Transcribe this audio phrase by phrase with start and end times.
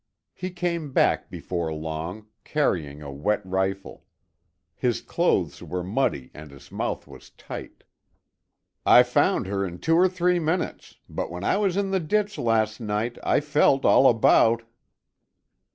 [0.33, 4.03] He came back before long, carrying a wet rifle.
[4.75, 7.83] His clothes were muddy and his mouth was tight.
[8.83, 12.39] "I found her in two or three minutes, but when I was in the ditch
[12.39, 14.63] last night I felt all about."